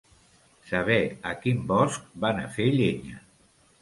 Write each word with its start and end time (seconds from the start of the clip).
Saber 0.69 1.03
a 1.31 1.35
quin 1.43 1.61
bosc 1.73 2.07
van 2.25 2.43
a 2.45 2.49
fer 2.57 2.67
llenya. 2.81 3.21